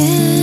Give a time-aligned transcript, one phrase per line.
[0.00, 0.39] again.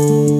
[0.00, 0.39] Ooh.